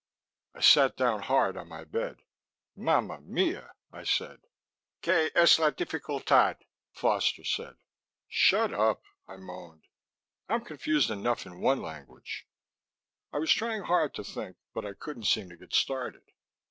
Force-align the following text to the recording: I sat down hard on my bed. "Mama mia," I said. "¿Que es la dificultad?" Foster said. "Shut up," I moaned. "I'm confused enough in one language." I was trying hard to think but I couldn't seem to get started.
I 0.55 0.61
sat 0.61 0.97
down 0.97 1.21
hard 1.21 1.55
on 1.55 1.67
my 1.67 1.83
bed. 1.83 2.23
"Mama 2.75 3.21
mia," 3.21 3.73
I 3.93 4.03
said. 4.03 4.39
"¿Que 5.03 5.29
es 5.35 5.59
la 5.59 5.69
dificultad?" 5.69 6.57
Foster 6.91 7.43
said. 7.43 7.75
"Shut 8.27 8.73
up," 8.73 9.03
I 9.27 9.35
moaned. 9.37 9.83
"I'm 10.49 10.65
confused 10.65 11.11
enough 11.11 11.45
in 11.45 11.61
one 11.61 11.83
language." 11.83 12.47
I 13.31 13.37
was 13.37 13.51
trying 13.51 13.83
hard 13.83 14.15
to 14.15 14.23
think 14.23 14.57
but 14.73 14.87
I 14.87 14.93
couldn't 14.93 15.25
seem 15.25 15.49
to 15.49 15.55
get 15.55 15.71
started. 15.75 16.23